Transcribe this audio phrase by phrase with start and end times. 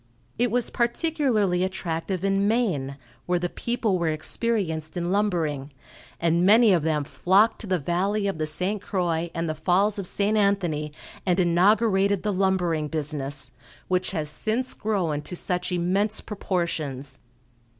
[0.39, 5.69] It was particularly attractive in Maine, where the people were experienced in lumbering,
[6.19, 8.81] and many of them flocked to the Valley of the St.
[8.81, 10.35] Croix and the Falls of St.
[10.35, 10.91] Anthony,
[11.23, 13.51] and inaugurated the lumbering business,
[13.89, 17.19] which has since grown to such immense proportions.